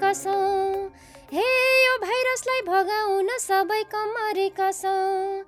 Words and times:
छौँ 0.00 0.90
हे 1.32 1.46
यो 1.84 1.94
भाइरसलाई 2.02 2.60
भगाउन 2.66 3.28
सबै 3.40 3.82
कमरेका 3.94 4.70
छौँ 4.72 5.44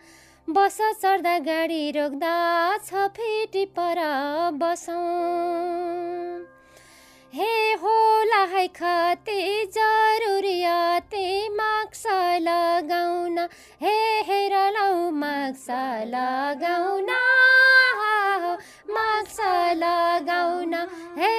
बस 0.48 0.78
चढ्दा 1.02 1.38
गाडी 1.46 1.90
रोक्दा 1.96 2.36
छ 2.78 3.06
फेटी 3.16 3.64
पर 3.78 3.98
बसौँ। 4.60 4.98
हे 7.34 7.52
होला 7.82 8.42
है 8.52 8.66
खते 8.76 9.38
जरुरियाते 9.74 11.26
माक्स 11.54 12.02
लगाउन। 12.46 13.38
हे 13.82 13.96
हेर 14.28 14.54
लौ 14.76 15.10
माक्स 15.20 15.66
लगाउन। 16.14 17.10
माक्स 18.90 19.38
लगाउन। 19.82 20.74
हे 21.18 21.34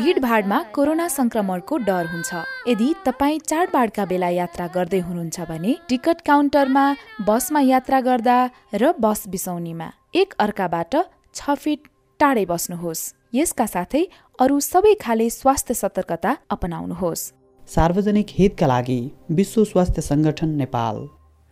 भिडभाडमा 0.00 0.58
कोरोना 0.74 1.06
संक्रमणको 1.08 1.76
डर 1.86 2.06
हुन्छ। 2.12 2.30
यदि 2.68 2.88
तपाईँ 3.06 3.38
चाडबाडका 3.50 4.04
बेला 4.10 4.28
यात्रा 4.32 4.66
गर्दै 4.76 5.00
हुनुहुन्छ 5.08 5.40
भने 5.50 5.72
टिकट 5.88 6.18
काउन्टरमा 6.26 6.84
बसमा 7.28 7.60
यात्रा 7.60 8.00
गर्दा 8.08 8.36
र 8.80 8.92
बस 8.96 9.20
बिसौनीमा 9.28 9.88
एक 10.20 10.32
अर्काबाट 10.44 10.96
छ 11.36 11.40
फिट 11.62 11.80
टाढै 12.20 12.44
बस्नुहोस्। 12.48 13.02
यसका 13.34 13.66
साथै 13.76 14.02
अरू 14.40 14.56
सबै 14.72 14.94
खाले 15.04 15.28
स्वास्थ्य 15.36 15.74
सतर्कता 15.82 16.36
अपनाउनुहोस्। 16.56 17.28
सार्वजनिक 17.68 18.28
हितका 18.40 18.66
लागि 18.72 19.00
विश्व 19.38 19.64
स्वास्थ्य 19.72 20.00
सङ्गठन 20.10 20.50
नेपाल। 20.64 20.96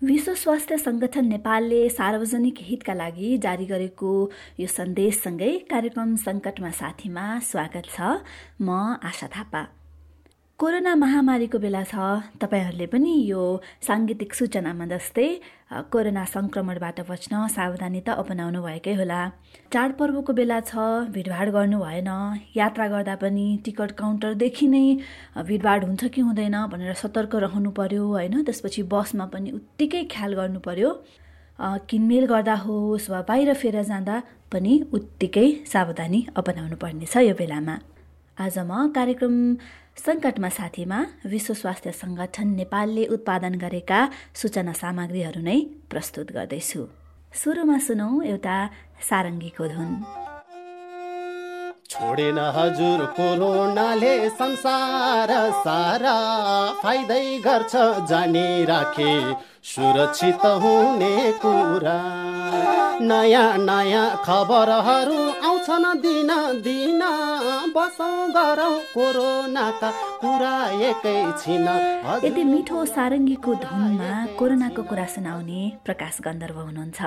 विश्व 0.02 0.34
स्वास्थ्य 0.34 0.76
सङ्गठन 0.78 1.24
नेपालले 1.26 1.88
सार्वजनिक 1.90 2.58
हितका 2.60 2.94
लागि 2.94 3.38
जारी 3.38 3.64
गरेको 3.66 4.10
यो 4.60 4.66
सन्देशसँगै 4.66 5.50
कार्यक्रम 5.70 6.14
सङ्कटमा 6.16 6.70
साथीमा 6.70 7.24
स्वागत 7.40 7.90
छ। 7.94 8.22
म 8.62 8.70
आशा 9.02 9.26
थापा। 9.26 9.62
कोरोना 10.58 10.94
महामारीको 10.98 11.58
बेला 11.62 11.82
छ। 11.86 11.94
तपाईँहरूले 12.42 12.86
पनि 12.90 13.30
यो 13.30 13.42
साङ्गीतिक 13.78 14.34
सूचनामा 14.34 14.86
जस्तै 14.90 15.26
कोरोना 15.86 16.24
सङ्क्रमणबाट 16.34 16.98
बच्न 17.06 17.46
सावधानी 17.46 18.00
त 18.02 18.18
अपनाउनु 18.18 18.58
भएकै 18.66 18.94
होला। 18.98 19.20
चाडपर्वको 19.70 20.32
बेला 20.34 20.58
छ 20.66 20.74
भिडभाड 21.14 21.48
गर्नु 21.54 21.78
भएन। 21.78 22.10
यात्रा 22.58 22.86
गर्दा 22.90 23.14
पनि 23.22 23.46
टिकट 23.62 23.90
काउन्टरदेखि 24.02 24.66
नै 24.74 24.84
भिडभाड 25.46 25.80
हुन्छ 25.86 26.02
कि 26.10 26.20
हुँदैन 26.26 26.56
भनेर 26.74 26.94
सतर्क 27.06 27.38
रहनु 27.46 27.70
पर्यो 27.78 28.02
होइन? 28.18 28.42
त्यसपछि 28.42 28.82
बसमा 28.90 29.26
पनि 29.30 29.54
उत्तिकै 29.54 30.02
ख्याल 30.10 30.34
गर्नु 30.42 30.58
पर्यो। 30.66 30.90
किनमेल 31.86 32.26
गर्दा 32.34 32.54
होस् 32.66 33.10
वा 33.14 33.22
बाहिर 33.30 33.54
फेर 33.54 33.78
जाँदा 33.86 34.16
पनि 34.50 34.72
उत्तिकै 34.90 35.48
सावधानी 35.70 36.20
अपनाउनु 36.34 36.76
पर्नेछ 36.82 37.14
यो 37.30 37.34
बेलामा। 37.38 37.76
आज 38.38 38.58
म 38.58 38.90
कार्यक्रम 38.94 39.34
सङ्कटमा 40.04 40.48
साथीमा 40.58 40.98
विश्व 41.32 41.54
स्वास्थ्य 41.60 41.92
सङ्गठन 42.02 42.48
नेपालले 42.60 43.04
उत्पादन 43.14 43.54
गरेका 43.64 43.98
सूचना 44.40 44.72
सामग्रीहरू 44.82 45.40
नै 45.48 45.58
प्रस्तुत 45.90 46.28
गर्दैछु। 46.36 46.80
सुरुमा 47.32 47.78
सुनौ 47.86 48.10
एउटा 48.32 48.56
सारङ्गीको 49.08 49.64
धुन 49.74 49.90
छोडेन 51.90 52.38
हजुर 52.56 53.00
कोरोनाले 53.16 54.14
संसार 54.40 55.30
सारा 55.64 56.16
फाइदै 56.82 57.26
गर्छ 57.46 57.72
जानी 58.10 58.48
राखे। 58.70 59.12
सुरक्षित 59.72 60.44
हुने 60.62 61.14
कुरा। 61.42 61.98
नयाँ 63.00 63.56
नयाँ 63.58 64.06
खबरहरू 64.24 65.18
आउँछन् 65.46 65.86
दिन 66.02 66.30
दिन। 66.66 67.02
बसौँ 67.74 68.30
गरौँ 68.34 68.78
कोरोनाका 68.94 69.90
कुरा 70.18 70.54
एकैछिन 70.88 71.68
यति 72.24 72.44
मिठो 72.44 72.84
सारङ्गीको 72.84 73.54
धुनमा 73.54 74.10
कोरोनाको 74.38 74.82
कुरा 74.82 75.06
सुनाउने 75.14 75.60
प्रकाश 75.86 76.18
गन्धर्व 76.26 76.58
हुनुहुन्छ। 76.58 77.00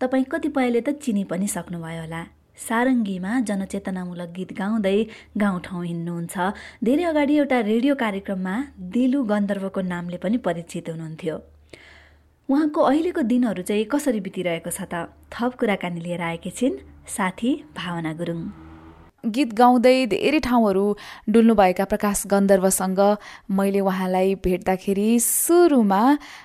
तपाईँ 0.00 0.24
कतिपयले 0.32 0.80
त 0.80 0.96
चिनी 1.04 1.24
पनि 1.28 1.46
सक्नुभयो 1.46 2.00
होला। 2.00 2.22
सारङ्गीमा 2.58 3.32
जनचेतनामूलक 3.48 4.30
गीत 4.36 4.50
गाउँदै 4.56 4.98
गाउँठाउँ 5.36 5.84
हिँड्नुहुन्छ। 5.84 6.36
धेरै 6.84 7.04
अगाडि 7.04 7.34
एउटा 7.36 7.58
रेडियो 7.70 7.94
कार्यक्रममा 7.94 8.56
दिलु 8.96 9.20
गन्धर्वको 9.28 9.80
नामले 9.92 10.16
पनि 10.24 10.36
परिचित 10.40 10.88
हुनुहुन्थ्यो। 10.88 11.36
उहाँको 12.48 12.80
अहिलेको 12.80 13.22
दिनहरू 13.28 13.62
चाहिँ 13.68 13.84
कसरी 13.92 14.20
बितिरहेको 14.24 14.70
छ 14.72 14.88
त? 14.88 15.17
थप 15.32 15.54
कुराकानी 15.60 16.00
लिएर 16.00 16.20
आएकी 16.22 16.50
छिन् 16.50 16.76
साथी 17.08 17.50
भावना 17.76 18.12
गुरुङ। 18.14 18.40
गीत 19.24 19.52
गाउँदै 19.54 20.06
धेरै 20.06 20.38
ठाउँहरू 20.40 20.84
डुल्नुभएका 21.28 21.84
प्रकाश 21.84 22.22
गन्धर्वसँग 22.32 23.00
मैले 23.50 23.80
उहाँलाई 23.80 24.34
भेट्दाखेरि 24.44 25.08
सुरुमा 25.20 26.02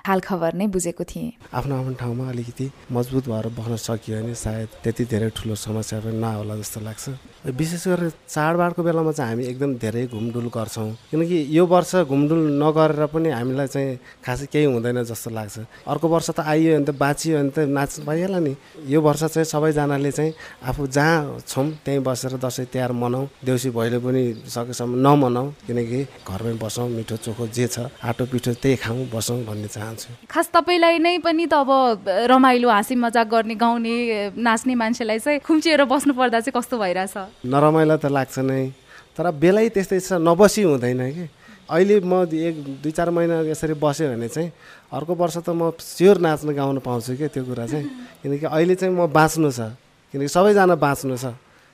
हालखबर 0.07 0.53
नै 0.53 0.67
बुझेको 0.73 1.03
थिएँ। 1.03 1.31
आफ्नो 1.53 1.73
आफ्नो 1.75 1.93
ठाउँमा 2.01 2.29
अलिकति 2.29 2.65
मजबुत 2.91 3.29
भएर 3.29 3.47
बस्न 3.57 3.75
सकियो 3.77 4.21
भने 4.21 4.35
सायद 4.35 4.69
त्यति 4.83 5.03
धेरै 5.05 5.29
ठुलो 5.37 5.55
समस्या 5.55 5.99
पनि 6.01 6.17
नहोला 6.17 6.55
जस्तो 6.57 6.79
लाग्छ। 6.81 7.05
विशेष 7.43 7.87
गरेर 7.87 8.09
चाडबाडको 8.29 8.83
बेलामा 8.83 9.11
चाहिँ 9.11 9.35
हामी 9.35 9.43
एकदम 9.51 9.73
धेरै 9.75 10.05
घुमडुल 10.07 10.47
गर्छौँ। 10.47 10.91
किनकि 11.11 11.37
यो 11.51 11.65
वर्ष 11.67 12.07
घुमडुल 12.07 12.41
नगरेर 12.55 13.05
पनि 13.11 13.29
हामीलाई 13.29 13.67
चाहिँ 13.67 13.97
खासै 14.23 14.45
केही 14.47 14.65
हुँदैन 14.71 15.03
जस्तो 15.03 15.29
लाग्छ। 15.29 15.59
अर्को 15.83 16.07
वर्ष 16.07 16.29
त 16.31 16.39
आइयो 16.39 16.79
भने 16.79 16.85
त 16.87 16.95
बाँचियो 16.95 17.37
भने 17.37 17.51
त 17.51 17.59
नाच्नु 17.67 18.05
पाइहाल्यो 18.07 18.39
नि। 18.39 18.55
यो 18.87 19.01
वर्ष 19.01 19.23
चाहिँ 19.35 19.43
सबैजनाले 19.43 20.11
चाहिँ 20.11 20.33
आफू 20.63 20.87
जहाँ 20.87 21.43
छौँ 21.43 21.67
त्यहीँ 21.83 21.99
बसेर 21.99 22.39
दसैँ 22.39 22.65
तिहार 22.71 22.91
मनाउँ 22.95 23.27
देउसी 23.43 23.69
भैलो 23.75 23.99
पनि 23.99 24.23
सकेसम्म 24.47 25.03
नमनाउँ 25.03 25.47
किनकि 25.67 25.99
घरमै 26.23 26.53
बसौँ 26.63 26.87
मिठो 26.95 27.17
चोखो 27.27 27.47
जे 27.51 27.67
छ 27.67 27.91
आटो 28.07 28.23
पिठो 28.31 28.53
त्यही 28.55 28.75
खाउँ 28.79 29.11
बसौँ 29.11 29.43
भन्ने 29.43 29.67
चाहन्छु। 29.67 30.31
खास 30.31 30.47
तपाईँलाई 30.55 30.97
नै 31.03 31.17
पनि 31.19 31.45
त 31.51 31.59
अब 31.59 32.07
रमाइलो 32.31 32.69
हाँसी 32.71 32.95
मजाक 32.95 33.27
गर्ने 33.27 33.55
गाउने 33.59 33.95
नाच्ने 34.31 34.75
मान्छेलाई 34.75 35.19
चाहिँ 35.19 35.39
खुम्चिएर 35.43 35.83
बस्नु 35.91 36.13
पर्दा 36.13 36.39
चाहिँ 36.39 36.55
कस्तो 36.55 36.79
भइरहेछ? 36.79 37.32
नरमाइलो 37.41 37.95
त 37.97 38.05
लाग्छ 38.13 38.39
नै। 38.39 38.71
तर 39.17 39.31
बेलै 39.31 39.69
त्यस्तै 39.69 39.99
छ 39.99 40.19
नबसी 40.21 40.61
हुँदैन 40.63 41.01
कि। 41.13 41.25
अहिले 41.69 41.95
म 42.03 42.27
एक 42.27 42.55
दुई 42.83 42.91
चार 42.91 43.09
महिना 43.09 43.47
यसरी 43.47 43.73
बस्यो 43.79 44.11
भने 44.11 44.27
चाहिँ 44.27 44.51
अर्को 44.91 45.13
वर्ष 45.15 45.37
त 45.47 45.49
म 45.55 45.71
स्योर 45.79 46.17
नाच्न 46.19 46.49
गाउन 46.53 46.77
पाउँछु 46.83 47.15
क्या 47.17 47.27
त्यो 47.31 47.43
कुरा 47.45 47.65
चाहिँ। 47.71 47.87
किनकि 48.21 48.45
अहिले 48.45 48.75
चाहिँ 48.75 48.93
म 48.93 49.07
बाँच्नु 49.07 49.49
छ। 49.49 49.73
किनकि 50.11 50.27
सबैजना 50.27 50.75
बाँच्नु 50.75 51.15
छ। 51.17 51.25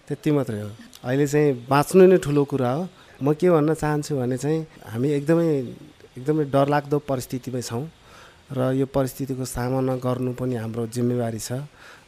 त्यति 0.07 0.29
मात्रै 0.31 0.61
हो। 0.61 0.69
अहिले 1.03 1.25
चाहिँ 1.27 1.65
बाँच्नु 1.67 2.03
नै 2.05 2.17
ठुलो 2.21 2.43
कुरा 2.45 2.71
हो। 2.71 2.83
म 3.21 3.33
के 3.33 3.49
भन्न 3.49 3.73
चाहन्छु 3.73 4.15
भने 4.15 4.37
चाहिँ 4.37 4.59
हामी 4.93 5.07
एकदमै 5.19 5.47
एकदमै 6.15 6.43
डरलाग्दो 6.53 6.97
परिस्थितिमै 7.09 7.61
छौँ। 7.61 7.83
र 8.49 8.73
यो 8.79 8.85
परिस्थितिको 8.85 9.45
सामना 9.45 9.95
गर्नु 10.01 10.33
पनि 10.33 10.55
हाम्रो 10.55 10.87
जिम्मेवारी 10.87 11.39
छ। 11.39 11.65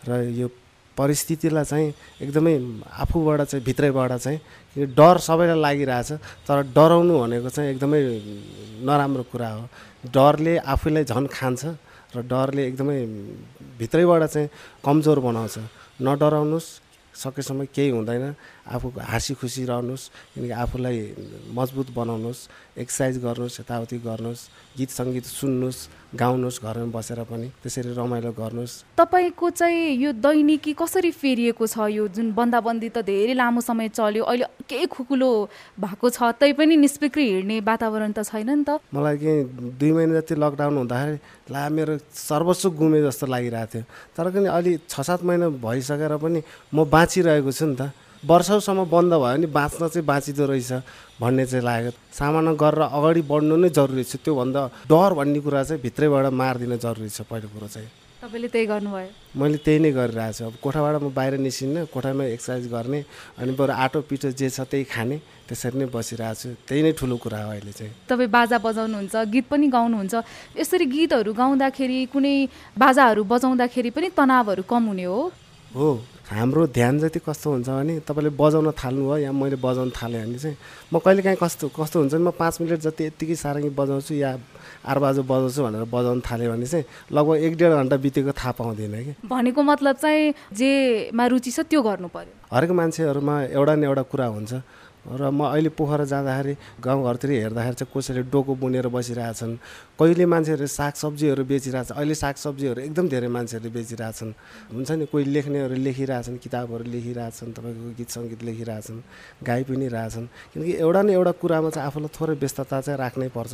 र 0.07 0.31
यो 0.33 0.47
परिस्थितिलाई 0.97 1.65
चाहिँ 1.65 1.93
एकदमै 2.21 2.53
आफूबाट 3.03 3.41
चाहिँ 3.41 3.63
भित्रैबाट 3.65 4.11
चाहिँ 4.13 4.39
डर 4.91 5.17
सबैलाई 5.17 5.59
लागिरहेछ। 5.61 6.11
तर 6.47 6.57
डराउनु 6.75 7.13
भनेको 7.19 7.49
चाहिँ 7.49 7.69
एकदमै 7.71 8.01
नराम्रो 8.85 9.23
कुरा 9.31 9.49
हो। 9.49 9.63
डरले 10.11 10.57
आफूलाई 10.57 11.03
झन् 11.03 11.27
खान्छ 11.27 11.61
र 12.15 12.21
डरले 12.27 12.67
एकदमै 12.67 12.97
भित्रैबाट 13.79 14.23
चाहिँ 14.25 14.49
कमजोर 14.85 15.19
बनाउँछ। 15.19 15.55
नडराउनुहोस् 16.01 16.69
सकेसम्म 17.13 17.65
केही 17.75 17.89
हुँदैन। 17.89 18.35
आफू 18.67 18.87
हाँसी 18.99 19.33
खुसी 19.35 19.63
रहनुहोस् 19.65 20.09
किनकि 20.33 20.51
आफूलाई 20.63 20.97
मजबुत 21.53 21.87
बनाउनुहोस् 21.91 22.47
एक्सर्साइज 22.79 23.15
गर्नुहोस् 23.23 23.59
यताउति 23.59 23.97
गर्नुहोस् 23.99 24.47
गीत 24.77 24.89
सङ्गीत 24.89 25.25
सुन्नुहोस् 25.39 25.79
गाउनुहोस् 26.11 26.59
घरमा 26.59 26.91
बसेर 26.91 27.19
पनि। 27.23 27.47
त्यसरी 27.63 27.95
रमाइलो 27.95 28.31
गर्नुहोस्। 28.35 28.99
तपाईँको 28.99 29.49
चाहिँ 29.49 29.95
यो 29.95 30.11
दैनिकी 30.19 30.73
कसरी 30.75 31.11
फेरिएको 31.11 31.67
छ 31.67 31.87
यो 31.87 32.07
जुन 32.11 32.35
बन्दाबन्दी 32.35 32.89
त 32.91 32.97
धेरै 33.07 33.33
लामो 33.33 33.61
समय 33.63 33.89
चल्यो 33.95 34.23
अहिले 34.23 34.45
केही 34.67 34.85
खुकुलो 34.91 35.29
भएको 35.79 36.07
छ 36.11 36.35
तै 36.35 36.51
पनि 36.53 36.75
निष्पिक्री 36.75 37.25
हिँड्ने 37.31 37.59
वातावरण 37.63 38.11
त 38.11 38.27
छैन 38.27 38.49
नि 38.51 38.63
त। 38.67 38.83
मलाई 38.91 39.17
के 39.17 39.31
दुई 39.79 39.91
महिना 39.91 40.19
जति 40.19 40.35
लकडाउन 40.35 40.77
हुँदाखेरि 40.77 41.17
ला 41.47 41.63
मेरो 41.69 41.93
सर्वस्व 42.11 42.69
गुमे 42.75 42.99
जस्तो 43.07 43.25
लागिरहेको 43.31 43.71
थियो। 43.71 43.83
तर 44.11 44.25
पनि 44.35 44.47
अलि 44.51 44.71
छ 44.91 45.01
सात 45.07 45.23
महिना 45.23 45.47
भइसकेर 45.63 46.13
पनि 46.19 46.39
म 46.75 46.83
बाँचिरहेको 46.91 47.51
छु 47.51 47.65
नि 47.65 47.75
त। 47.79 47.91
वर्षौसम्म 48.25 48.85
बन्द 48.85 49.13
भयो 49.13 49.21
भने 49.21 49.47
बाँच्न 49.49 49.87
चाहिँ 49.87 50.05
बाँचिँदो 50.05 50.45
रहेछ 50.45 50.71
भन्ने 51.21 51.45
चाहिँ 51.45 51.65
लाग्यो। 51.65 51.91
सामना 52.13 52.53
गरेर 52.53 52.81
अगाडि 52.93 53.21
बढ्नु 53.25 53.55
नै 53.57 53.69
जरुरी 53.69 54.03
छ। 54.03 54.21
त्योभन्दा 54.21 54.61
डर 54.85 55.11
भन्ने 55.17 55.39
कुरा 55.41 55.63
चाहिँ 55.63 55.81
भित्रैबाट 55.81 56.25
मारिदिन 56.29 56.77
जरुरी 56.77 57.09
छ 57.09 57.25
पहिलो 57.25 57.49
कुरो 57.49 57.67
चाहिँ। 57.67 57.89
तपाईँले 58.21 58.47
त्यही 58.53 58.65
गर्नुभयो? 58.69 59.09
मैले 59.33 59.57
त्यही 59.65 59.79
नै 59.81 59.91
गरिरहेको 59.97 60.33
छु। 60.37 60.45
अब 60.45 60.53
कोठाबाट 60.61 60.95
म 61.01 61.09
बाहिर 61.09 61.41
निस्किन्न 61.41 61.89
कोठामा 61.89 62.23
एक्सर्साइज 62.37 62.69
गर्ने 62.69 62.99
अनि 63.41 63.51
बरु 63.57 63.73
आटो 63.73 63.99
पिठो 64.05 64.29
जे 64.37 64.49
छ 64.53 64.69
त्यही 64.69 64.85
खाने 64.85 65.17
त्यसरी 65.49 65.77
नै 65.81 65.85
बसिरहेको 65.89 66.37
छु। 66.37 66.49
त्यही 66.69 66.81
नै 66.85 66.91
ठुलो 66.93 67.17
कुरा 67.17 67.41
हो 67.41 67.49
अहिले 67.57 67.73
चाहिँ। 67.73 67.93
तपाईँ 68.05 68.29
बाजा 68.29 68.57
बजाउनुहुन्छ 68.61 69.15
गीत 69.33 69.45
पनि 69.49 69.67
गाउनुहुन्छ। 69.73 70.13
यसरी 70.61 70.85
गीतहरू 70.85 71.33
गाउँदाखेरि 71.33 71.99
कुनै 72.13 72.35
बाजाहरू 72.77 73.21
बजाउँदाखेरि 73.25 73.89
पनि 73.89 74.07
तनावहरू 74.13 74.63
कम 74.69 74.83
हुने 74.93 75.05
हो? 75.09 75.33
हो 75.75 75.89
हाम्रो 76.29 76.65
ध्यान 76.67 76.99
जति 76.99 77.19
कस्तो 77.19 77.51
हुन्छ 77.51 77.69
भने 77.69 77.99
तपाईँले 78.07 78.29
बजाउन 78.35 78.71
थाल्नुभयो 78.71 79.17
या 79.17 79.31
मैले 79.31 79.55
बजाउन 79.55 79.89
थालेँ 79.91 80.21
भने 80.23 80.39
चाहिँ 80.39 80.55
म 80.93 80.99
कहिले 80.99 81.21
काहीँ 81.23 81.37
कस्तो 81.39 81.67
कस्तो 81.75 81.99
हुन्छ 81.99 82.13
भने 82.13 82.23
म 82.23 82.31
पाँच 82.35 82.61
मिनट 82.61 82.79
जति 82.87 83.03
यत्तिकै 83.03 83.35
सारङ्गी 83.35 83.69
बजाउँछु 83.75 84.13
या 84.15 84.31
आर 84.83 84.99
बाजु 84.99 85.23
बजाउँछु 85.23 85.63
भनेर 85.63 85.83
बजाउन 85.91 86.19
थाल्यो 86.23 86.51
भने 86.51 86.67
चाहिँ 86.67 86.85
लगभग 87.11 87.35
एक 87.35 87.53
डेढ 87.55 87.71
घन्टा 87.71 87.97
बितेको 88.03 88.31
थाहा 88.31 88.51
पाउँदिनँ 88.59 89.03
कि। 89.03 89.13
भनेको 89.27 89.61
मतलब 89.63 89.95
चाहिँ 89.95 90.33
जेमा 90.55 91.25
रुचि 91.27 91.51
छ 91.51 91.59
त्यो 91.67 91.81
गर्नु 91.83 92.07
पर्यो। 92.07 92.33
हरेक 92.51 92.71
मान्छेहरूमा 92.71 93.35
एउटा 93.55 93.75
न 93.75 93.83
एउटा 93.83 94.03
कुरा 94.11 94.25
हुन्छ। 94.27 94.51
र 95.01 95.29
म 95.33 95.49
अहिले 95.49 95.69
पोखरा 95.73 96.05
जाँदाखेरि 96.05 96.53
गाउँघरतिर 96.77 97.29
हेर्दाखेरि 97.31 97.75
चाहिँ 97.75 97.89
कसैले 97.89 98.21
डोको 98.29 98.53
बुनेर 98.53 98.87
बसिरहेछन् 98.93 99.53
कहिले 99.97 100.25
मान्छेहरूले 100.29 100.69
सागसब्जीहरू 100.69 101.43
बेचिरहेछन् 101.49 101.97
अहिले 101.97 102.15
सागसब्जीहरू 102.21 102.79
एकदम 102.85 103.05
धेरै 103.09 103.29
मान्छेहरूले 103.33 103.73
बेचिरहेछन्। 103.73 104.31
हुन्छ 104.69 104.91
नि 105.01 105.05
कोही 105.09 105.23
लेख्नेहरू 105.25 105.75
लेखिरहेछन् 105.81 106.37
किताबहरू 106.37 106.83
लेखिरहेछन् 106.85 107.49
तपाईँको 107.49 107.89
गीत 107.97 108.09
सङ्गीत 108.13 108.41
लेखिरहेछन् 108.45 108.99
गाई 109.41 109.61
पनि 109.65 109.87
रहेछन्। 109.89 110.25
किनकि 110.53 110.73
एउटा 110.85 111.01
न 111.01 111.09
एउटा 111.17 111.31
कुरामा 111.41 111.69
चाहिँ 111.73 111.87
आफूलाई 111.89 112.11
थोरै 112.13 112.35
व्यस्तता 112.37 112.77
चाहिँ 112.85 112.97
राख्नै 113.01 113.29
पर्छ 113.33 113.53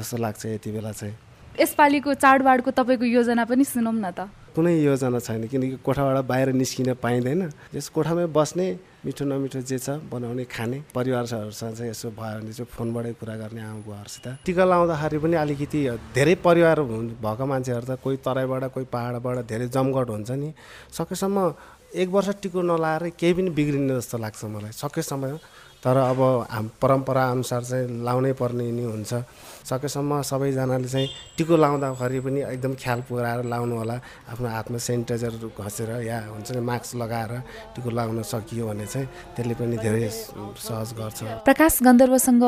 जस्तो 0.00 0.16
लाग्छ 0.16 0.42
यति 0.46 0.70
बेला 0.72 0.92
चाहिँ। 0.96 1.14
यसपालिको 1.60 2.14
चाडबाडको 2.14 2.70
तपाईँको 2.72 3.04
योजना 3.04 3.44
पनि 3.44 3.64
सुनौँ 3.68 3.92
न 4.00 4.08
त। 4.16 4.32
कुनै 4.56 4.80
योजना 4.80 5.18
छैन 5.20 5.44
किनकि 5.44 5.84
कोठाबाट 5.84 6.24
बाहिर 6.24 6.48
निस्किन 6.56 6.96
पाइँदैन। 7.04 7.52
यस 7.76 7.88
कोठामै 7.92 8.26
बस्ने 8.32 8.66
मिठो 9.00 9.24
नमिठो 9.24 9.60
जे 9.64 9.78
छ 9.78 9.96
बनाउने 10.12 10.44
खाने। 10.44 10.78
परिवारहरूसँग 10.92 11.74
चाहिँ 11.74 11.90
यसो 11.90 12.08
भयो 12.12 12.36
भने 12.40 12.52
चाहिँ 12.52 12.68
फोनबाटै 12.68 13.12
कुरा 13.16 13.34
गर्ने 13.40 13.60
आमा 13.60 13.80
बुवाहरूसित। 13.80 14.26
टिका 14.44 14.64
लाउँदाखेरि 14.64 15.18
पनि 15.24 15.36
अलिकति 15.40 15.80
धेरै 16.12 16.34
परिवार 16.44 16.80
भएको 16.84 17.44
मान्छेहरू 17.46 17.86
त 17.88 17.96
कोही 18.04 18.16
तराईबाट 18.20 18.64
कोही 18.76 18.86
पाहाडबाट 18.92 19.36
धेरै 19.48 19.66
जमघट 19.72 20.08
हुन्छ 20.10 20.30
नि। 20.36 20.52
सकेसम्म 20.92 21.36
एक 21.96 22.08
वर्ष 22.12 22.28
टिको 22.44 22.60
नलाएर 22.60 23.08
केही 23.16 23.32
पनि 23.34 23.50
बिग्रिने 23.56 23.94
जस्तो 23.96 24.18
लाग्छ 24.20 24.44
मलाई। 24.44 24.72
सकेसम्म 24.76 25.24
तर 25.80 25.96
अब 25.96 26.20
हाम 26.50 26.66
परम्परा 26.76 27.24
अनुसार 27.30 27.62
चाहिँ 27.64 28.04
लाउनै 28.04 28.32
पर्ने 28.36 28.70
नि 28.70 28.84
हुन्छ। 28.84 29.12
सकेसम्म 29.64 30.20
सबैजनाले 30.22 30.88
चाहिँ 30.88 31.08
टिको 31.36 31.56
लाउँदाखेरि 31.56 32.20
पनि 32.20 32.40
एकदम 32.52 32.72
ख्याल 32.76 33.00
पुऱ्याएर 33.08 33.44
लाउनु 33.48 33.74
होला। 33.80 33.96
आफ्नो 34.28 34.48
हातमा 34.48 34.78
सेनिटाइजर 34.78 35.32
घसेर 35.56 35.90
या 36.04 36.18
हुन्छ 36.36 36.48
नि 36.52 36.60
मास्क 36.60 36.96
लगाएर 37.00 37.32
टिको 37.74 37.90
लगाउन 37.90 38.22
सकियो 38.28 38.66
भने 38.68 38.86
चाहिँ 38.86 39.06
त्यसले 39.36 39.54
पनि 39.56 39.76
धेरै 39.80 40.08
सहज 40.60 40.88
गर्छ। 41.00 41.18
प्रकाश 41.48 41.72
गन्धर्वसँग 41.80 42.44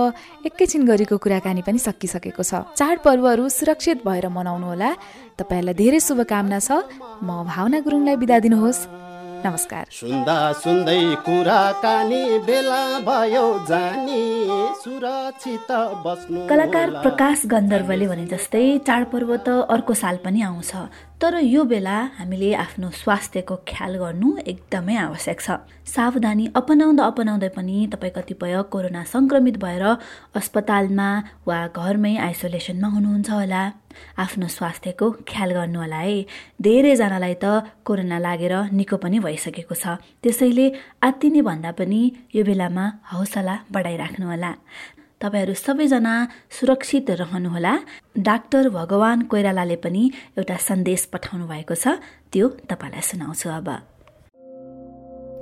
एकैछिन 0.49 0.83
गरेको 0.85 1.17
कुराकानी 1.17 1.63
पनि 1.65 1.79
सकिसकेको 1.79 2.43
छ। 2.43 2.69
चाडपर्वहरू 2.77 3.49
सुरक्षित 3.49 4.05
भएर 4.05 4.29
मनाउनुहोला 4.29 4.91
तपाईँहरूलाई 5.41 5.75
धेरै 5.81 6.01
शुभकामना 6.05 6.59
छ। 6.61 6.85
म 7.25 7.49
भावना 7.49 7.79
गुरुङलाई 7.81 8.17
बिदा 8.21 8.37
दिनुहोस्। 8.45 8.81
नमस्कार। 9.45 9.85
सुन्दा 9.91 10.37
सुन्दै 10.63 11.03
कुराकानी 11.27 12.23
बेला 12.47 12.83
भयो 13.07 13.47
जानी 13.69 14.23
सुरक्षित 14.83 15.71
बस्नु 16.05 16.47
कलाकार 16.49 16.91
प्रकाश 17.03 17.43
गन्धर्वले 17.51 18.07
भने 18.07 18.27
जस्तै 18.31 18.63
चाडपर्व 18.87 19.31
त 19.47 19.49
अर्को 19.75 19.95
साल 20.03 20.17
पनि 20.25 20.43
आउँछ 20.43 20.73
तर 21.23 21.39
यो 21.43 21.63
बेला 21.71 21.99
हामीले 22.19 22.53
आफ्नो 22.67 22.91
स्वास्थ्यको 23.03 23.57
ख्याल 23.67 23.93
गर्नु 23.99 24.29
एकदमै 24.53 24.97
आवश्यक 25.07 25.39
छ। 25.41 25.59
सावधानी 25.87 26.47
अपनाउँदा 26.55 27.03
अपनाउँदै 27.11 27.51
पनि 27.59 27.77
तपाईँ 27.93 28.15
कतिपय 28.17 28.55
कोरोना 28.73 29.03
सङ्क्रमित 29.15 29.57
भएर 29.65 29.85
अस्पतालमा 30.39 31.09
वा 31.47 31.59
घरमै 31.79 32.15
आइसोलेसनमा 32.27 32.89
हुनुहुन्छ 32.95 33.31
होला। 33.31 33.63
आफ्नो 34.19 34.47
स्वास्थ्यको 34.49 35.07
ख्याल 35.29 35.51
गर्नु 35.53 35.79
होला 35.81 36.01
है। 36.07 36.17
धेरैजनालाई 36.63 37.35
त 37.43 37.45
कोरोना 37.87 38.19
लागेर 38.19 38.55
निको 38.73 38.97
पनि 38.97 39.19
भइसकेको 39.21 39.75
छ। 39.75 40.01
त्यसैले 40.23 40.67
आत्तिने 41.03 41.41
भन्दा 41.43 41.71
पनि 41.79 42.01
यो 42.35 42.43
बेलामा 42.45 42.85
हौसला 43.13 43.55
बढाइराख्नुहोला 43.73 44.53
तपाईँहरू 45.23 45.55
सबैजना 45.55 46.15
सुरक्षित 46.51 47.11
रहनुहोला 47.23 47.75
डाक्टर 48.19 48.69
भगवान 48.75 49.19
कोइरालाले 49.31 49.77
पनि 49.79 50.03
एउटा 50.39 50.57
सन्देश 50.69 51.03
पठाउनु 51.15 51.47
भएको 51.47 51.75
छ। 51.79 52.03
त्यो 52.33 52.49
तपाईँलाई 52.67 53.03
सुनाउँछु 53.07 53.49
अब। 53.49 53.92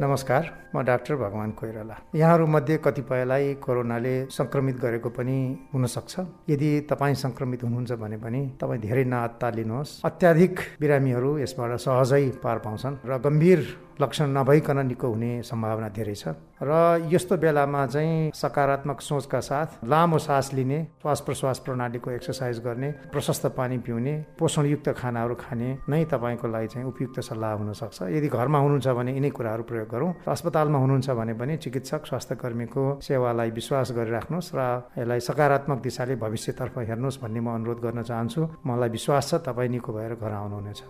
नमस्कार 0.01 0.45
म 0.75 0.81
डाक्टर 0.81 1.15
भगवान 1.17 1.51
कोइराला। 1.61 1.95
यहाँहरूमध्ये 2.15 2.77
कतिपयलाई 2.85 3.55
कोरोनाले 3.61 4.15
सङ्क्रमित 4.33 4.77
गरेको 4.81 5.09
पनि 5.13 5.37
हुनसक्छ। 5.75 6.21
यदि 6.49 6.71
तपाईँ 6.91 7.15
सङ्क्रमित 7.15 7.65
हुनुहुन्छ 7.65 7.93
भने 8.01 8.17
पनि 8.17 8.41
तपाईँ 8.61 8.81
धेरै 8.81 9.05
नअत्तालिनुहोस् 9.05 9.93
अत्याधिक 10.05 10.55
बिरामीहरू 10.81 11.37
यसबाट 11.39 11.77
सहजै 11.85 12.25
पार 12.41 12.59
पाउँछन् 12.65 12.97
र 13.05 13.19
गम्भीर 13.21 13.61
लक्षण 14.01 14.29
नभइकन 14.33 14.79
निको 14.87 15.09
हुने 15.13 15.33
सम्भावना 15.45 15.89
धेरै 15.93 16.15
छ। 16.15 16.33
र 16.63 17.05
यस्तो 17.13 17.37
बेलामा 17.37 17.85
चाहिँ 17.87 18.31
सकारात्मक 18.33 19.01
सोचका 19.01 19.41
साथ 19.41 19.85
लामो 19.85 20.19
सास 20.19 20.53
लिने 20.57 20.79
श्वास 21.03 21.21
प्रश्वास 21.27 21.59
प्रणालीको 21.67 22.11
एक्सर्साइज 22.11 22.61
गर्ने 22.65 22.91
प्रशस्त 23.13 23.47
पानी 23.53 23.79
पिउने 23.85 24.15
पोषणयुक्त 24.39 24.89
खानाहरू 24.97 25.35
खाने 25.35 25.69
नै 25.91 26.05
तपाईँको 26.09 26.47
लागि 26.49 26.69
चाहिँ 26.73 26.87
उपयुक्त 26.89 27.21
सल्लाह 27.21 27.53
हुनसक्छ। 27.61 27.99
यदि 28.17 28.29
घरमा 28.29 28.59
हुनुहुन्छ 28.65 28.89
भने 28.97 29.13
यिनै 29.13 29.31
कुराहरू 29.37 29.63
प्रयोग 29.69 29.89
गरौँ। 29.93 30.13
अस्पतालमा 30.29 30.79
हुनुहुन्छ 30.79 31.11
भने 31.11 31.35
पनि 31.35 31.57
चिकित्सक 31.57 32.07
स्वास्थ्य 32.07 32.35
कर्मीको 32.43 32.83
सेवालाई 33.03 33.51
विश्वास 33.51 33.93
गरिराख्नुहोस् 33.93 34.55
र 34.55 34.61
यसलाई 34.99 35.21
सकारात्मक 35.21 35.79
दिशाले 35.83 36.15
भविष्यतर्फ 36.17 36.79
हेर्नुहोस् 36.79 37.21
भन्ने 37.23 37.41
म 37.41 37.49
अनुरोध 37.55 37.79
गर्न 37.81 38.03
चाहन्छु। 38.03 38.43
मलाई 38.67 38.89
विश्वास 38.89 39.31
छ 39.31 39.35
तपाईँ 39.47 39.71
निको 39.71 39.93
भएर 39.93 40.15
घर 40.15 40.33
आउनुहुनेछ। 40.33 40.81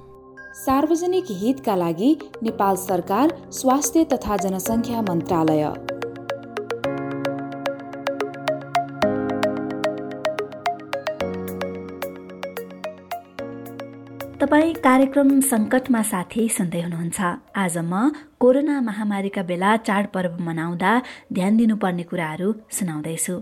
सार्वजनिक 0.66 1.26
हितका 1.30 1.74
लागि 1.76 2.10
नेपाल 2.42 2.76
सरकार 2.76 3.26
स्वास्थ्य 3.52 4.04
तथा 4.12 4.36
जनसङ्ख्या 4.36 5.02
मन्त्रालय। 5.02 5.99
तपाईँ 14.50 14.72
कार्यक्रम 14.82 15.28
सङ्कटमा 15.46 16.00
साथी 16.02 16.42
सुन्दै 16.50 16.80
हुनुहुन्छ। 16.82 17.18
आज 17.54 17.74
म 17.86 18.10
कोरोना 18.42 18.76
महामारीका 18.82 19.42
बेला 19.46 19.70
चाडपर्व 19.86 20.42
मनाउँदा 20.42 20.92
ध्यान 21.30 21.52
दिनुपर्ने 21.56 22.04
कुराहरू 22.10 22.48
सुनाउँदैछु। 22.66 23.34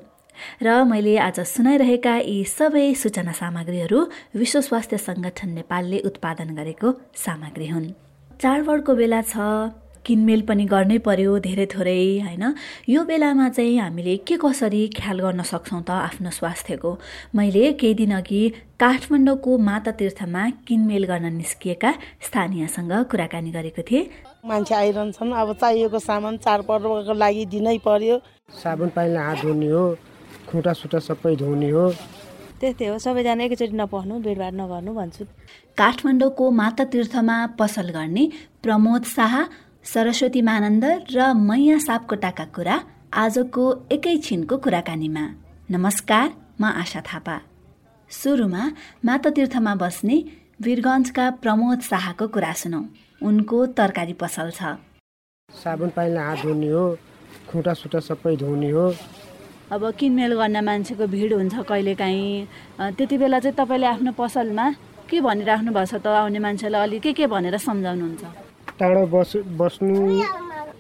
र 0.61 0.69
मैले 0.85 1.15
आज 1.17 1.39
सुनाइरहेका 1.49 2.15
यी 2.29 2.45
सबै 2.45 2.93
सूचना 2.93 3.33
सामग्रीहरू 3.41 3.99
विश्व 4.37 4.61
स्वास्थ्य 4.69 4.97
सङ्गठन 5.09 5.49
नेपालले 5.59 5.99
उत्पादन 6.09 6.49
गरेको 6.61 6.89
सामग्री 7.25 7.69
हुन्। 7.73 7.89
चाडबाडको 8.37 8.93
बेला 9.01 9.21
छ 9.33 9.33
किनमेल 10.09 10.41
पनि 10.49 10.65
गर्नै 10.65 10.99
पर्यो 11.05 11.39
धेरै 11.45 11.67
थोरै 11.69 12.01
होइन? 12.25 12.45
यो 12.89 13.01
बेलामा 13.05 13.49
चाहिँ 13.53 13.79
हामीले 13.79 14.17
के 14.25 14.37
कसरी 14.41 14.83
ख्याल 14.97 15.21
गर्न 15.21 15.43
सक्छौँ 15.45 15.83
त 15.85 15.91
आफ्नो 16.09 16.31
स्वास्थ्यको? 16.33 16.91
मैले 17.37 17.73
केही 17.81 17.95
दिन 18.01 18.13
अघि 18.19 18.43
काठमाडौँको 18.81 19.51
माता 19.69 19.93
तीर्थमा 20.01 20.43
किनमेल 20.67 21.05
गर्न 21.13 21.33
निस्किएका 21.37 21.91
स्थानीयसँग 22.27 22.93
कुराकानी 23.11 23.51
गरेको 23.53 23.83
थिएँ। 23.85 24.05
मान्छे 24.49 24.75
आइरहन्छन् 24.75 25.33
अब 25.35 25.49
चाहिएको 25.61 25.99
सामान 25.99 26.37
चाडपर्वको 26.41 27.13
लागि 27.13 27.45
दिनै 27.53 27.79
पर्यो। 27.85 28.17
साबुन 28.49 28.89
पानीले 28.97 29.21
हात 29.21 29.39
धुने 29.45 29.69
हो 29.69 29.85
खुट्टा 30.49 30.73
सुट्टा 30.73 30.99
सबै 31.05 31.37
धुने 31.37 31.71
हो। 31.77 31.87
त्यस्तै 32.61 32.87
हो 32.91 32.97
सबैजना 32.99 33.45
एकैचोटि 33.45 33.77
नपढ्नु 33.77 34.15
भिडभाड 34.25 34.55
नगर्नु 34.57 34.93
भन्छु। 34.95 35.25
काठमाडौँको 35.79 36.45
माता 36.51 36.85
तीर्थमा 36.91 37.37
पसल 37.59 37.89
गर्ने 37.95 38.25
प्रमोद 38.63 39.03
शाह 39.07 39.35
सरस्वती 39.89 40.41
मानन्द 40.43 40.85
र 41.17 41.33
मैया 41.33 41.77
सापकोटाका 41.81 42.45
कुरा 42.53 42.75
आजको 43.09 43.63
एकैछिनको 43.89 44.57
कुराकानीमा। 44.61 45.23
नमस्कार 45.73 46.27
म 46.61 46.65
आशा 46.77 47.01
थापा। 47.09 47.37
सुरुमा 48.11 48.63
माता 49.01 49.31
तीर्थमा 49.33 49.75
बस्ने 49.81 50.17
वीरगन्जका 50.61 51.25
प्रमोद 51.41 51.81
शाहको 51.89 52.27
कुरा 52.29 52.53
सुनौ। 52.61 52.81
उनको 53.25 53.59
तरकारी 53.79 54.13
पसल 54.21 54.51
छ। 54.53 54.77
साबुन 55.49 55.91
पानीले 55.97 56.21
हात 56.21 56.39
धुने 56.45 56.69
हो 56.69 56.85
खुट्टा 57.49 57.73
सुट्टा 57.81 58.01
सबै 58.09 58.37
धुने 58.45 58.71
हो। 58.77 58.87
अब 59.73 59.83
किनमेल 59.97 60.33
गर्ने 60.37 60.61
मान्छेको 60.69 61.07
भिड 61.09 61.33
हुन्छ 61.33 61.65
कहिलेकाहीँ। 61.65 62.93
त्यति 62.93 63.17
बेला 63.17 63.39
चाहिँ 63.41 63.57
तपाईँले 63.57 63.87
आफ्नो 63.95 64.13
पसलमा 64.21 64.67
के 65.09 65.17
भनिराख्नु 65.25 65.73
भएको 65.73 65.89
छ 65.89 66.05
त 66.05 66.07
आउने 66.13 66.39
मान्छेलाई 66.45 66.83
अलिक 66.85 67.03
के 67.03 67.13
के 67.17 67.27
भनेर 67.33 67.57
सम्झाउनुहुन्छ? 67.57 68.48
टाढो 68.81 69.07
बस 69.13 69.33
बस्नु 69.59 69.95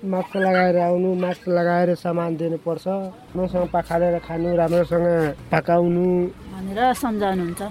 मास्क 0.06 0.36
लगाएर 0.36 0.76
आउनु 0.78 1.14
मास्क 1.22 1.48
लगाएर 1.48 1.94
सामान 1.98 2.36
दिनुपर्छ। 2.36 2.86
राम्रोसँग 2.86 3.68
पखालेर 3.74 4.18
खानु 4.26 4.54
राम्रोसँग 4.56 5.06
पकाउनु। 5.52 6.06
भनेर 6.54 6.80
सम्झाउनुहुन्छ। 6.94 7.62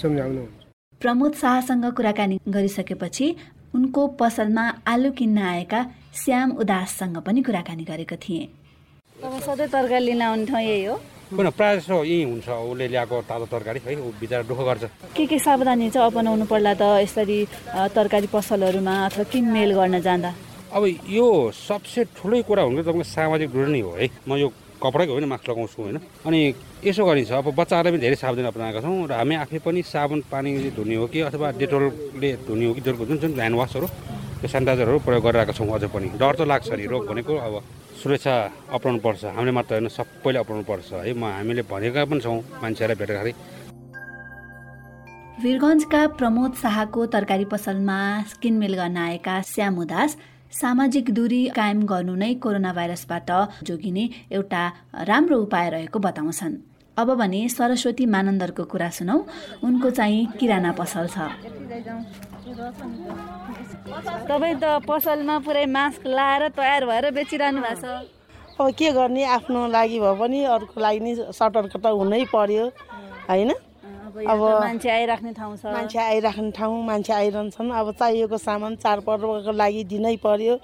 सम्झाउनु। 0.00 0.42
प्रमोद 1.00 1.32
शाहसँग 1.42 1.84
कुराकानी 1.96 2.36
गरिसकेपछि 2.48 3.26
उनको 3.74 4.06
पसलमा 4.20 4.64
आलु 4.88 5.10
किन्न 5.12 5.38
आएका 5.38 5.80
श्याम 6.24 6.50
उदाससँग 6.60 7.16
पनि 7.26 7.42
कुराकानी 7.42 7.84
गरेको 7.84 8.16
थिएँ। 8.16 8.46
तपाईँ 9.16 9.40
सधैँ 9.46 9.68
तरकारी 9.68 10.04
लिन 10.04 10.22
आउने 10.22 10.46
ठाउँ 10.46 10.62
यही 10.62 10.84
हो। 10.84 10.96
किन 11.30 11.50
प्रायः 11.54 11.76
जस्तो 11.78 11.96
यहीँ 12.04 12.24
हुन्छ 12.26 12.48
उसले 12.50 12.86
ल्याएको 12.90 13.16
तातो 13.22 13.46
तरकारी 13.54 13.80
है 13.86 13.94
ऊ 14.02 14.10
बिचरा 14.18 14.42
दुःख 14.50 14.60
गर्छ। 14.66 14.84
के 15.14 15.26
के 15.30 15.38
सावधानी 15.38 15.90
चाहिँ 15.94 16.10
अपनाउनु 16.10 16.44
पर्ला 16.50 16.74
त 16.74 16.82
यसरी 17.06 17.38
तरकारी 17.94 18.26
पसलहरूमा 18.34 18.94
अथवा 19.06 19.24
किनमेल 19.30 19.70
गर्न 19.78 20.00
जाँदा? 20.02 20.30
अब 20.74 20.82
यो 21.06 21.26
सबसे 21.54 22.04
ठुलै 22.18 22.42
कुरा 22.42 22.66
भनेको 22.66 22.82
तपाईँको 22.82 23.06
सामाजिक 23.06 23.48
दूरी 23.54 23.70
नै 23.70 23.80
हो 23.80 23.92
है। 23.94 24.06
म 24.26 24.42
यो 24.42 24.48
कपडाको 24.82 25.10
होइन 25.14 25.26
मास्क 25.30 25.46
लगाउँछु 25.50 25.78
होइन। 25.78 25.98
अनि 26.26 26.40
यसो 26.82 27.02
गरिन्छ 27.06 27.30
अब 27.30 27.46
बच्चाहरूलाई 27.54 27.92
पनि 27.94 28.02
धेरै 28.02 28.16
सावधानी 28.18 28.48
अपनाएका 28.50 28.80
छौँ 28.82 29.06
र 29.06 29.12
हामी 29.14 29.34
आफै 29.46 29.58
पनि 29.62 29.80
साबुन 29.86 30.20
पानीले 30.26 30.70
धुने 30.74 30.94
हो 30.98 31.06
कि 31.06 31.20
अथवा 31.30 31.46
डेटोलले 31.62 32.30
धुने 32.42 32.64
हो 32.66 32.72
कि 32.74 32.80
जुन 32.80 33.18
जुन 33.22 33.32
ह्यान्ड 33.38 33.54
वासहरू 33.54 33.86
त्यो 33.86 34.48
सेनिटाइजरहरू 34.50 34.98
प्रयोग 35.06 35.22
गरिरहेका 35.22 35.52
छौँ 35.54 35.70
अझै 35.78 35.88
पनि। 35.94 36.06
डर 36.18 36.34
त 36.34 36.40
लाग्छ 36.42 36.74
नि 36.74 36.86
रोग 36.90 37.06
भनेको 37.06 37.34
अब 37.38 37.54
सुरक्षा 38.00 38.34
अप्नाउनु 38.72 39.00
पर्छ। 39.04 39.24
हामीले 39.36 39.52
मात्र 39.52 39.72
होइन 39.74 39.88
सबैले 39.92 40.38
अप्नाउनु 40.38 40.64
पर्छ। 40.64 40.88
है 41.04 41.12
म 41.12 41.24
हामीले 41.36 41.62
भनेका 41.68 42.04
पनि 42.08 42.20
छौँ 42.20 42.38
मान्छेहरूलाई 42.62 42.98
भेट्दाखेरि 43.00 43.32
वीरगञ्जका 45.42 46.00
प्रमोद 46.20 46.52
शाहको 46.62 47.00
तरकारी 47.12 47.44
पसलमा 47.52 47.98
किनमेल 48.42 48.74
गर्न 48.76 48.96
आएका 48.96 49.34
श्याम 49.52 49.78
उदास 49.78 50.16
सामाजिक 50.52 51.10
दूरी 51.16 51.42
कायम 51.56 51.80
गर्नु 51.86 52.14
नै 52.22 52.32
कोरोना 52.44 52.72
भाइरसबाट 52.72 53.30
जोगिने 53.64 54.04
एउटा 54.32 54.62
राम्रो 55.08 55.36
उपाय 55.40 55.66
रहेको 55.70 55.98
बताउँछन्। 55.98 56.54
अब 56.96 57.08
भने 57.20 57.40
सरस्वती 57.48 58.04
मानन्दरको 58.06 58.64
कुरा 58.64 58.90
सुनौ। 58.90 59.16
उनको 59.64 59.90
चाहिँ 59.90 60.26
किराना 60.40 60.72
पसल 60.80 61.06
छ। 61.06 61.16
तपाईँ 64.28 64.54
त 64.58 64.82
पसलमा 64.82 65.36
पुरै 65.46 65.66
मास्क 65.70 66.02
लाएर 66.06 66.42
तयार 66.50 66.82
भएर 66.90 67.04
बेचिरहनु 67.14 67.60
भएको 67.62 67.78
छ। 67.78 68.10
अब 68.58 68.66
के 68.74 68.90
गर्ने? 68.90 69.22
आफ्नो 69.38 69.60
लागि 69.70 69.98
भए 70.00 70.14
पनि 70.18 70.38
अरूको 70.50 70.80
लागि 70.80 71.00
नि 71.00 71.12
सतर्क 71.30 71.78
त 71.78 71.86
हुनै 71.86 72.24
पर्यो 72.34 72.64
होइन? 73.30 73.50
अब 74.26 74.40
मान्छे 74.66 74.90
आइराख्ने 74.90 75.32
ठाउँ 75.32 75.56
छ। 75.56 75.64
मान्छे 75.70 75.98
आइराख्ने 75.98 76.50
ठाउँ 76.58 76.74
मान्छे 76.84 77.12
आइरहन्छन्। 77.12 77.70
अब 77.70 77.86
चाहिएको 77.94 78.36
सामान 78.36 78.76
चाडपर्वको 78.82 79.52
लागि 79.54 79.82
दिनै 79.86 80.16
पर्यो। 80.18 80.54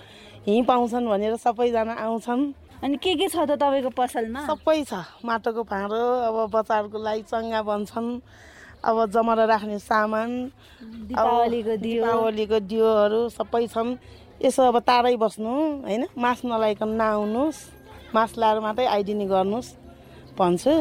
हिँ 0.46 0.62
पाउँछन् 0.66 1.06
भनेर 1.06 1.36
सबैजना 1.38 1.94
आउँछन्। 1.94 2.42
अनि 2.82 2.96
के 2.98 3.14
के 3.14 3.28
छ 3.30 3.46
त 3.46 3.54
तपाईँको 3.54 3.90
पसलमा? 3.94 4.40
सबै 4.50 4.82
छ। 4.84 4.92
माटोको 5.22 5.62
भाँडो 5.62 6.02
अब 6.28 6.36
बच्चाहरूको 6.50 6.98
लागि 6.98 7.22
चङ्गा 7.30 7.62
बन्छन्। 7.62 8.06
अब 8.86 9.10
जमरा 9.10 9.44
राख्ने 9.44 9.78
सामान 9.82 10.30
दीपावलीको 11.10 11.74
दियो। 11.76 12.02
दीपावलीको 12.02 12.58
दियोहरू 12.70 13.20
सबै 13.34 13.66
छन्। 13.66 13.98
यसो 14.44 14.62
अब 14.70 14.76
टाढै 14.86 15.16
बस्नु 15.16 15.52
होइन? 15.86 16.02
मास 16.14 16.38
नलाइकन 16.44 16.90
नआउनुहोस्। 17.00 17.58
मास 18.14 18.30
लाएर 18.38 18.58
मात्रै 18.62 18.86
आइदिने 18.86 19.26
गर्नुहोस् 19.26 19.70
भन्छु। 20.38 20.76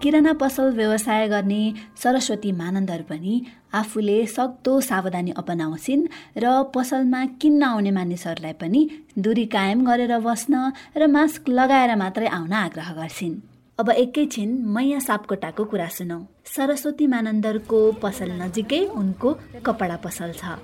किराना 0.00 0.32
पसल 0.40 0.72
व्यवसाय 0.76 1.28
गर्ने 1.28 1.62
सरस्वती 2.02 2.50
मानन्दर 2.52 3.02
पनि 3.08 3.34
आफूले 3.80 4.18
सक्दो 4.26 4.72
सावधानी 4.80 5.32
अपनाउँछिन् 5.36 6.08
र 6.40 6.44
पसलमा 6.74 7.20
किन्न 7.40 7.62
आउने 7.62 7.90
मानिसहरूलाई 7.92 8.54
पनि 8.56 8.80
दूरी 9.20 9.44
कायम 9.46 9.84
गरेर 9.84 10.18
बस्न 10.24 10.72
र 10.96 11.06
मास्क 11.06 11.48
लगाएर 11.48 11.90
मात्रै 11.96 12.28
आउन 12.28 12.52
आग्रह 12.64 12.88
गर्छिन्। 12.96 13.49
अब 13.80 13.88
एकैछिन 13.90 14.50
मैया 14.76 14.98
सापकोटाको 15.00 15.64
कुरा 15.64 15.88
सुनौ। 15.96 16.18
सरस्वती 16.44 17.06
मानन्दरको 17.06 17.78
पसल 18.02 18.30
नजिकै 18.40 18.80
उनको 19.00 19.28
कपडा 19.64 19.96
पसल 20.04 20.30
छ। 20.36 20.60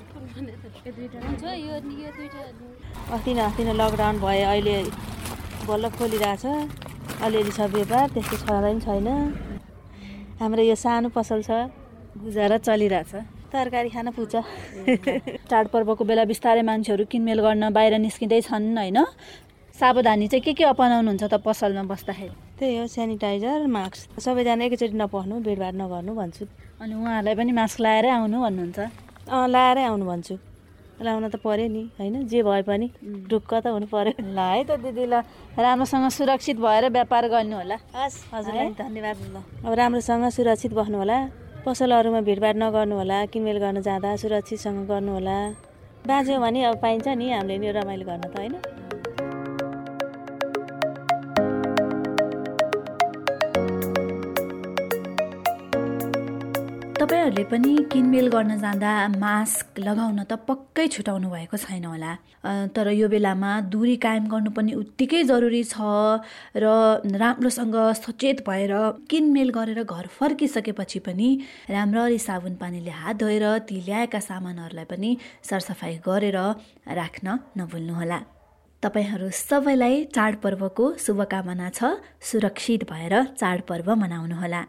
अस्ति 3.14 3.32
न 3.32 3.38
अस्ति 3.40 3.62
नै 3.64 3.75
लकडाउन 3.80 4.16
भयो 4.20 4.46
अहिले 4.52 4.76
बल्ल 5.64 5.85
खोलिरहेछ। 5.96 6.44
अलिअलि 7.25 7.52
छ 7.56 7.61
व्यापार 7.73 8.06
त्यस्तो 8.12 8.37
छँदै 8.37 8.61
पनि 8.61 8.80
छैन। 8.85 9.08
हाम्रो 10.40 10.62
यो 10.68 10.76
सानो 10.76 11.08
पसल 11.16 11.40
छ 11.49 11.73
गुजारा 12.20 12.56
चलिरहेछ। 12.68 13.12
तरकारी 13.49 13.88
खान 13.96 14.12
पुग्छ। 14.12 14.35
चाडपर्वको 15.50 16.04
बेला 16.04 16.25
बिस्तारै 16.28 16.62
मान्छेहरू 16.68 17.04
किनमेल 17.08 17.40
गर्न 17.40 17.64
बाहिर 17.73 17.94
निस्किँदै 18.04 18.40
छन् 18.44 18.76
होइन? 18.76 18.99
सावधानी 19.76 20.26
चाहिँ 20.28 20.40
के 20.40 20.52
के 20.56 20.64
अपनाउनुहुन्छ 20.64 21.25
त 21.25 21.35
पसलमा 21.45 21.83
बस्दाखेरि? 21.85 22.33
त्यही 22.56 22.76
हो 22.80 22.87
सेनिटाइजर 22.88 23.66
मास्क। 23.68 24.21
सबैजना 24.25 24.64
एकैचोटि 24.64 24.97
नपस्नु 24.97 25.45
भिडभाड 25.45 25.75
नगर्नु 25.76 26.12
भन्छु। 26.16 26.45
अनि 26.80 26.95
उहाँहरूलाई 26.97 27.35
पनि 27.37 27.52
मास्क 27.52 27.80
लाएरै 27.85 28.09
आउनु 28.09 28.40
भन्नुहुन्छ? 28.40 28.78
अँ 29.28 29.49
लाएरै 29.52 29.85
आउनु 29.85 30.04
भन्छु। 30.09 30.35
लाउन 30.97 31.28
त 31.28 31.37
पर्यो 31.45 31.68
नि 31.68 31.92
होइन? 32.00 32.25
जे 32.25 32.40
भए 32.40 32.62
पनि 32.64 32.88
ढुक्क 33.28 33.52
त 33.61 33.66
हुनु 33.68 33.87
पर्यो। 33.92 34.16
ल 34.16 34.38
है 34.40 34.64
त 34.64 34.80
दिदी 34.80 35.04
ल। 35.12 35.21
राम्रोसँग 35.61 36.09
सुरक्षित 36.09 36.56
भएर 36.56 36.88
व्यापार 36.88 37.28
गर्नु 37.28 37.56
होला। 37.61 37.76
हस् 37.76 38.33
हजुरलाई 38.33 38.80
धन्यवाद। 38.80 39.16
ल। 39.28 39.37
अब 39.61 39.73
राम्रोसँग 39.76 40.25
सुरक्षित 40.33 40.73
बस्नु 40.73 40.97
होला। 41.04 41.18
पसलहरूमा 41.68 42.21
भिडभाड 42.25 42.56
नगर्नु 42.64 42.97
होला 42.97 43.18
किनमेल 43.28 43.59
गर्न 43.61 43.85
जाँदा 43.85 44.16
सुरक्षितसँग 44.25 44.88
गर्नु 44.88 45.12
होला। 45.21 45.37
बाँच्यो 46.09 46.40
भने 46.40 46.64
अब 46.64 46.80
पाइन्छ 46.80 47.06
नि 47.12 47.26
हामीले 47.28 47.59
नि 47.61 47.68
रमाइलो 47.76 48.04
गर्न 48.09 48.25
त 48.33 48.37
होइन? 48.40 48.56
तपाईँहरूले 56.97 57.45
पनि 57.53 57.73
किनमेल 57.93 58.29
गर्न 58.33 58.57
जाँदा 58.57 58.91
मास्क 59.21 59.79
लगाउन 59.79 60.25
त 60.25 60.33
पक्कै 60.49 60.87
छुटाउनु 60.88 61.29
भएको 61.29 61.57
छैन 61.61 61.85
होला। 61.85 62.12
तर 62.73 62.88
यो 62.97 63.09
बेलामा 63.12 63.50
दूरी 63.69 63.97
कायम 64.00 64.25
गर्नु 64.33 64.50
पनि 64.57 64.73
उत्तिकै 64.81 65.23
जरुरी 65.29 65.62
छ 65.69 65.76
र 66.57 66.65
राम्रोसँग 67.05 67.76
सचेत 68.00 68.41
भएर 68.49 68.73
किनमेल 69.12 69.50
गरेर 69.53 69.85
घर 69.85 70.07
फर्किसकेपछि 70.09 70.99
पनि 71.05 71.29
राम्ररी 71.69 72.19
साबुन 72.19 72.55
पानीले 72.57 72.93
हात 72.97 73.17
धोएर 73.21 73.45
ती 73.69 73.76
ल्याएका 73.85 74.21
सामानहरूलाई 74.29 74.88
पनि 74.88 75.11
सरसफाइ 75.45 76.00
गरेर 76.00 76.38
राख्न 76.97 77.26
नभुल्नुहोला। 77.61 78.19
तपाईँहरू 78.83 79.29
सबैलाई 79.37 79.95
चाडपर्वको 80.17 80.85
शुभकामना 81.05 81.69
छ। 81.76 82.00
सुरक्षित 82.25 82.88
भएर 82.88 83.15
चाडपर्व 83.37 83.95
मनाउनुहोला। 83.95 84.62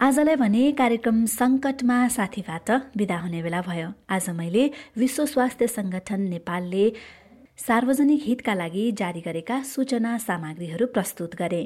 आजलाई 0.00 0.36
भने 0.36 0.62
कार्यक्रम 0.72 1.24
सङ्कटमा 1.24 1.96
साथीबाट 2.08 2.70
बिदा 2.96 3.16
हुने 3.18 3.40
बेला 3.42 3.60
भयो। 3.64 3.86
आज 4.12 4.28
मैले 4.30 4.64
विश्व 4.98 5.24
स्वास्थ्य 5.26 5.66
सङ्गठन 5.66 6.20
नेपालले 6.32 6.84
सार्वजनिक 7.56 8.20
हितका 8.24 8.54
लागि 8.54 8.84
जारी 8.92 9.20
गरेका 9.20 9.56
सूचना 9.64 10.16
सामग्रीहरू 10.18 10.86
प्रस्तुत 10.92 11.34
गरे। 11.34 11.62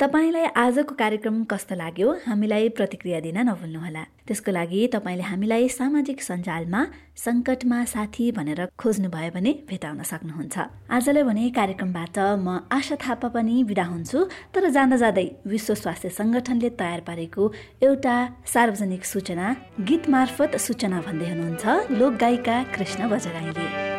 तपाईँलाई 0.00 0.46
आजको 0.58 0.94
कार्यक्रम 0.98 1.36
कस्तो 1.46 1.74
लाग्यो 1.78 2.08
हामीलाई 2.26 2.68
प्रतिक्रिया 2.74 3.20
दिन 3.20 3.38
नभुल्नुहोला। 3.46 4.02
त्यसको 4.26 4.50
लागि 4.50 4.80
तपाईँले 4.90 5.22
हामीलाई 5.22 5.68
सामाजिक 5.70 6.18
सञ्जालमा 6.18 6.80
सङ्कटमा 7.14 7.78
साथी 7.94 8.24
भनेर 8.34 8.60
खोज्नुभयो 8.74 9.30
भने 9.38 9.52
भेटाउन 9.70 10.02
सक्नुहुन्छ। 10.02 10.56
आजलाई 10.90 11.22
भने 11.30 11.44
कार्यक्रमबाट 11.54 12.18
म 12.42 12.66
आशा 12.74 12.96
थापा 12.98 13.28
पनि 13.38 13.62
बिदा 13.70 13.84
हुन्छु 13.94 14.18
तर 14.50 14.68
जाँदा 14.74 14.96
जाँदै 14.98 15.26
विश्व 15.46 15.74
स्वास्थ्य 15.78 16.10
सङ्गठनले 16.18 16.70
तयार 16.74 17.00
पारेको 17.06 17.42
एउटा 17.86 18.16
सार्वजनिक 18.50 19.02
सूचना 19.06 19.46
गीत 19.86 20.10
मार्फत 20.10 20.58
सूचना 20.58 20.98
भन्दै 21.06 21.30
हुनुहुन्छ 21.30 21.64
लोकगायिका 21.94 22.56
कृष्ण 22.74 23.00
बजराईले। 23.14 23.93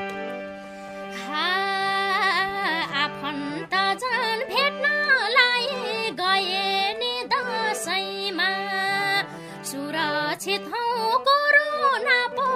कोरोना 10.48 12.20
पो 12.38 12.48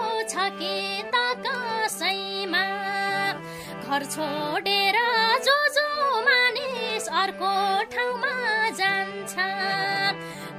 त 1.13 1.15
कसैमा। 1.46 2.65
घर 3.81 4.01
छोडेर 4.05 4.98
जो 5.46 5.58
जो 5.77 5.88
मानिस 6.27 7.08
अर्को 7.22 7.53
ठाउँमा 7.93 8.36
जान्छ 8.79 9.34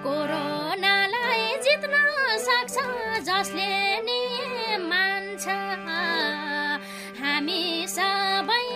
कोरोनालाई 0.07 1.47
जित्न 1.67 1.95
सक्छ 2.47 2.77
जसले 3.31 3.71
नि 4.09 4.21
मान्छ। 4.91 5.47
हामी 7.23 7.87
सबै 7.95 8.70